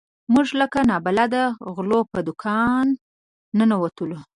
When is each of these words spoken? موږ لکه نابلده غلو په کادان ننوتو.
موږ 0.33 0.47
لکه 0.61 0.79
نابلده 0.89 1.43
غلو 1.75 1.99
په 2.11 2.19
کادان 2.43 2.87
ننوتو. 3.57 4.19